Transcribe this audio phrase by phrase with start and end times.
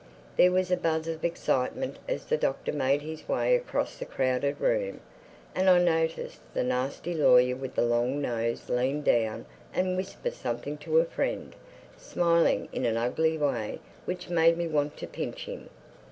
[0.35, 4.59] There was a buzz of excitement as the Doctor made his way across the crowded
[4.59, 4.99] room;
[5.53, 10.79] and I noticed the nasty lawyer with the long nose lean down and whisper something
[10.79, 11.55] to a friend,
[11.97, 15.69] smiling in an ugly way which made me want to pinch him.